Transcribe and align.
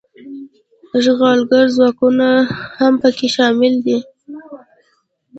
اشغالګر 0.97 1.65
ځواکونه 1.75 2.27
هم 2.77 2.93
پکې 3.01 3.27
شامل 3.35 3.73
دي. 3.85 3.97